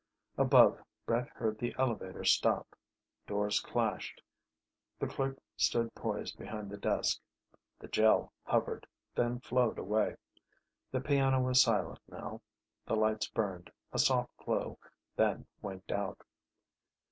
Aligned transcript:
Above, 0.35 0.81
Brett 1.05 1.27
heard 1.27 1.59
the 1.59 1.75
elevator 1.77 2.23
stop. 2.23 2.75
Doors 3.27 3.59
clashed. 3.59 4.19
The 4.97 5.05
clerk 5.05 5.37
stood 5.55 5.93
poised 5.93 6.39
behind 6.39 6.71
the 6.71 6.77
desk. 6.77 7.19
The 7.77 7.87
Gel 7.87 8.33
hovered, 8.43 8.87
then 9.13 9.41
flowed 9.41 9.77
away. 9.77 10.15
The 10.89 11.01
piano 11.01 11.39
was 11.43 11.61
silent 11.61 11.99
now. 12.09 12.41
The 12.87 12.95
lights 12.95 13.27
burned, 13.27 13.69
a 13.93 13.99
soft 13.99 14.35
glow, 14.37 14.79
then 15.17 15.45
winked 15.61 15.91
out. 15.91 16.19